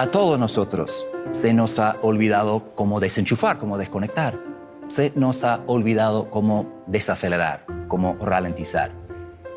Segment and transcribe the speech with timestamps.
[0.00, 4.40] A todos nosotros se nos ha olvidado cómo desenchufar, cómo desconectar.
[4.88, 8.92] Se nos ha olvidado cómo desacelerar, cómo ralentizar.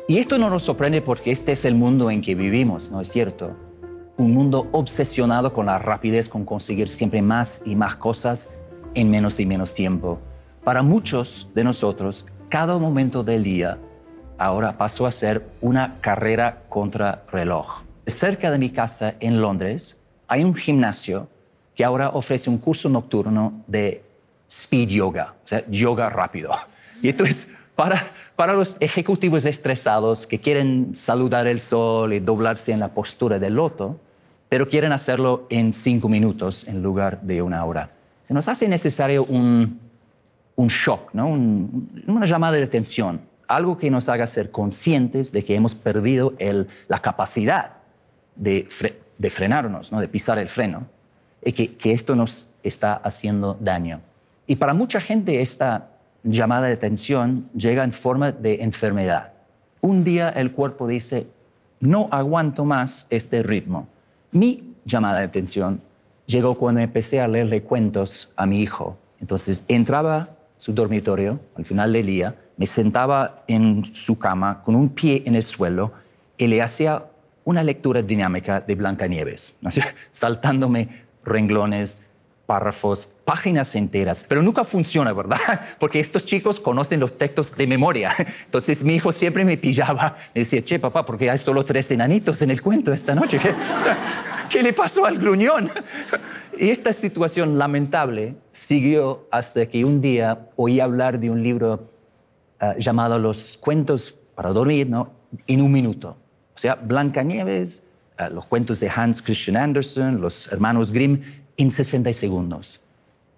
[0.06, 3.10] Y esto no nos sorprende porque este es el mundo en que vivimos, ¿no es
[3.10, 3.56] cierto?
[4.18, 8.50] Un mundo obsesionado con la rapidez, con conseguir siempre más y más cosas
[8.92, 10.18] en menos y menos tiempo.
[10.62, 13.78] Para muchos de nosotros, cada momento del día
[14.36, 17.80] ahora pasó a ser una carrera contra reloj.
[18.06, 21.28] Cerca de mi casa en Londres hay un gimnasio
[21.74, 24.02] que ahora ofrece un curso nocturno de
[24.48, 26.52] speed yoga, o sea, yoga rápido.
[27.02, 32.72] Y esto es para, para los ejecutivos estresados que quieren saludar el sol y doblarse
[32.72, 33.98] en la postura del loto,
[34.48, 37.90] pero quieren hacerlo en cinco minutos en lugar de una hora.
[38.24, 39.80] Se nos hace necesario un,
[40.56, 41.26] un shock, ¿no?
[41.26, 46.68] una llamada de atención, algo que nos haga ser conscientes de que hemos perdido el,
[46.88, 47.72] la capacidad
[48.36, 48.68] de,
[49.18, 50.00] de frenarnos, ¿no?
[50.00, 50.86] de pisar el freno,
[51.44, 54.00] y que, que esto nos está haciendo daño.
[54.46, 55.88] Y para mucha gente esta
[56.22, 59.32] llamada de atención llega en forma de enfermedad.
[59.80, 61.26] Un día el cuerpo dice,
[61.80, 63.86] no aguanto más este ritmo.
[64.32, 65.80] Mi llamada de atención
[66.26, 68.96] llegó cuando empecé a leerle cuentos a mi hijo.
[69.20, 70.28] Entonces entraba a
[70.58, 75.34] su dormitorio al final del día, me sentaba en su cama con un pie en
[75.34, 75.92] el suelo
[76.38, 77.04] y le hacía
[77.44, 79.56] una lectura dinámica de Blancanieves,
[80.10, 81.98] saltándome renglones,
[82.46, 85.38] párrafos, páginas enteras, pero nunca funciona, ¿verdad?
[85.80, 88.14] Porque estos chicos conocen los textos de memoria.
[88.44, 92.42] Entonces mi hijo siempre me pillaba, me decía, che, papá, porque hay solo tres enanitos
[92.42, 93.38] en el cuento esta noche.
[94.50, 95.70] ¿Qué, le pasó al gruñón?
[96.58, 101.90] Y esta situación lamentable siguió hasta que un día oí hablar de un libro
[102.60, 105.12] ah, llamado Los cuentos para dormir, ¿no?
[105.46, 106.16] En un minuto.
[106.54, 107.82] O sea, Blancanieves,
[108.18, 111.20] uh, los cuentos de Hans Christian Andersen, los hermanos Grimm,
[111.56, 112.82] en 60 segundos.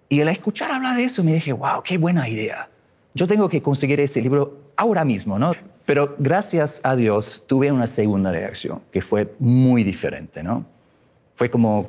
[0.09, 2.69] Y al escuchar hablar de eso me dije, wow, qué buena idea.
[3.15, 5.53] Yo tengo que conseguir ese libro ahora mismo, ¿no?
[5.85, 10.67] Pero gracias a Dios tuve una segunda reacción que fue muy diferente, ¿no?
[11.35, 11.89] Fue como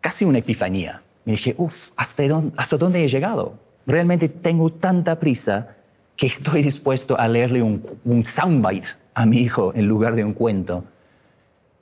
[0.00, 1.02] casi una epifanía.
[1.24, 3.58] Me dije, uff, ¿hasta dónde, ¿hasta dónde he llegado?
[3.86, 5.76] Realmente tengo tanta prisa
[6.16, 10.34] que estoy dispuesto a leerle un, un soundbite a mi hijo en lugar de un
[10.34, 10.84] cuento.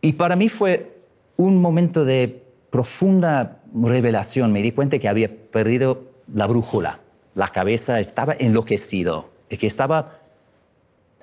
[0.00, 0.98] Y para mí fue
[1.36, 4.52] un momento de profunda revelación.
[4.52, 7.00] Me di cuenta que había perdido la brújula.
[7.34, 10.18] La cabeza estaba enloquecido, y que estaba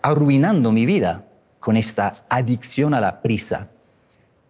[0.02, 1.26] arruinando mi vida
[1.60, 3.68] con esta adicción a la prisa.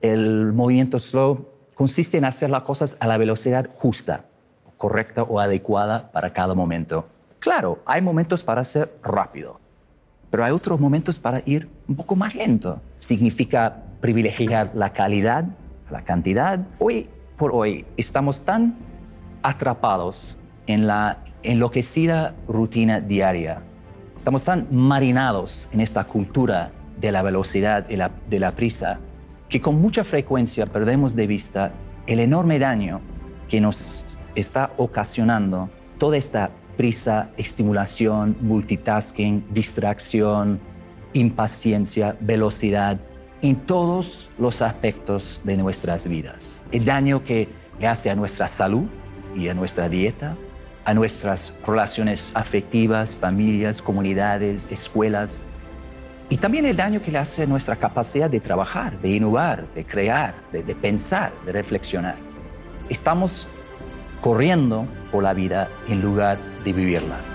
[0.02, 4.26] El movimiento slow consiste en hacer las cosas a la velocidad justa,
[4.78, 7.08] correcta o adecuada para cada momento.
[7.40, 9.60] Claro, hay momentos para ser rápido,
[10.32, 12.82] pero hay otros momentos para ir un poco más lento.
[13.00, 15.46] Significa privilegiar la calidad,
[15.92, 16.60] la cantidad.
[16.80, 18.76] Hoy por hoy estamos tan
[19.42, 20.38] atrapados
[20.68, 23.62] en la enloquecida rutina diaria.
[24.16, 29.00] Estamos tan marinados en esta cultura de la velocidad y la, de la prisa
[29.48, 31.72] que con mucha frecuencia perdemos de vista
[32.06, 33.02] el enorme daño
[33.48, 40.62] que nos está ocasionando toda esta prisa, estimulación, multitasking, distracción,
[41.12, 42.98] impaciencia, velocidad,
[43.42, 46.62] en todos los aspectos de nuestras vidas.
[46.72, 47.50] El daño que
[47.82, 48.86] le hace a nuestra salud
[49.36, 50.38] y a nuestra dieta,
[50.86, 55.42] a nuestras relaciones afectivas, familias, comunidades, escuelas,
[56.30, 59.84] y también el daño que le hace a nuestra capacidad de trabajar, de innovar, de
[59.84, 62.16] crear, de, de pensar, de reflexionar.
[62.88, 63.50] Estamos
[64.22, 67.29] corriendo por la vida en lugar de vivirla.